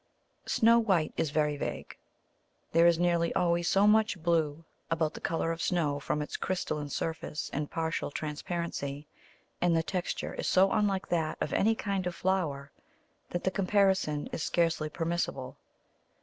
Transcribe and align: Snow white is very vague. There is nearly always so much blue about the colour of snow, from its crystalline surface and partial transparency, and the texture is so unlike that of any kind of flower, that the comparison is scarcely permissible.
Snow 0.47 0.79
white 0.79 1.13
is 1.15 1.29
very 1.29 1.55
vague. 1.57 1.95
There 2.71 2.87
is 2.87 2.97
nearly 2.97 3.31
always 3.35 3.67
so 3.67 3.85
much 3.85 4.17
blue 4.17 4.65
about 4.89 5.13
the 5.13 5.19
colour 5.21 5.51
of 5.51 5.61
snow, 5.61 5.99
from 5.99 6.23
its 6.23 6.37
crystalline 6.37 6.89
surface 6.89 7.51
and 7.53 7.69
partial 7.69 8.09
transparency, 8.09 9.05
and 9.61 9.75
the 9.77 9.83
texture 9.83 10.33
is 10.33 10.47
so 10.47 10.71
unlike 10.71 11.09
that 11.09 11.37
of 11.39 11.53
any 11.53 11.75
kind 11.75 12.07
of 12.07 12.15
flower, 12.15 12.71
that 13.29 13.43
the 13.43 13.51
comparison 13.51 14.25
is 14.31 14.41
scarcely 14.41 14.89
permissible. 14.89 15.55